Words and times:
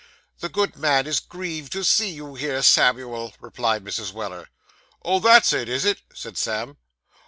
'The 0.39 0.49
good 0.49 0.75
man 0.77 1.05
is 1.05 1.19
grieved 1.19 1.71
to 1.71 1.83
see 1.83 2.09
you 2.09 2.33
here, 2.33 2.63
Samuel,' 2.63 3.33
replied 3.39 3.83
Mrs. 3.85 4.11
Weller. 4.11 4.49
'Oh, 5.05 5.19
that's 5.19 5.53
it, 5.53 5.69
is 5.69 5.85
it?' 5.85 6.01
said 6.15 6.39
Sam. 6.39 6.77